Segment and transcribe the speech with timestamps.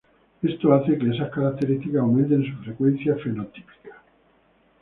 [0.41, 4.01] Esto hace que esas características aumenten su frecuencia fenotípica.